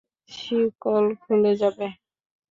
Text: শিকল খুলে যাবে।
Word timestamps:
শিকল 0.31 1.05
খুলে 1.21 1.51
যাবে। 1.61 1.87